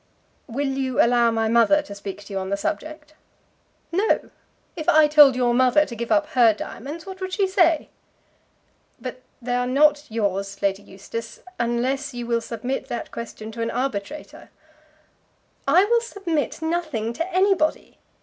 "Will 0.47 0.69
you 0.69 0.99
allow 0.99 1.29
my 1.29 1.47
mother 1.47 1.83
to 1.83 1.93
speak 1.93 2.23
to 2.23 2.33
you 2.33 2.39
on 2.39 2.49
the 2.49 2.57
subject?" 2.57 3.13
"No. 3.91 4.31
If 4.75 4.89
I 4.89 5.05
told 5.05 5.35
your 5.35 5.53
mother 5.53 5.85
to 5.85 5.95
give 5.95 6.11
up 6.11 6.25
her 6.29 6.55
diamonds, 6.55 7.05
what 7.05 7.21
would 7.21 7.31
she 7.33 7.45
say?" 7.47 7.87
"But 8.99 9.21
they 9.43 9.53
are 9.53 9.67
not 9.67 10.05
yours, 10.09 10.59
Lady 10.63 10.81
Eustace, 10.81 11.41
unless 11.59 12.15
you 12.15 12.25
will 12.25 12.41
submit 12.41 12.87
that 12.87 13.11
question 13.11 13.51
to 13.51 13.61
an 13.61 13.69
arbitrator." 13.69 14.49
"I 15.67 15.85
will 15.85 16.01
submit 16.01 16.63
nothing 16.63 17.13
to 17.13 17.31
anybody. 17.31 17.99